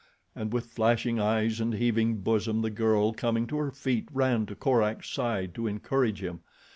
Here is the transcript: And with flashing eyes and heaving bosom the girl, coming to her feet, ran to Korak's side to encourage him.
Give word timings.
And 0.35 0.51
with 0.51 0.65
flashing 0.65 1.19
eyes 1.19 1.59
and 1.61 1.75
heaving 1.75 2.21
bosom 2.21 2.63
the 2.63 2.71
girl, 2.71 3.13
coming 3.13 3.45
to 3.45 3.57
her 3.57 3.69
feet, 3.69 4.07
ran 4.11 4.47
to 4.47 4.55
Korak's 4.55 5.11
side 5.11 5.53
to 5.53 5.67
encourage 5.67 6.23
him. 6.23 6.39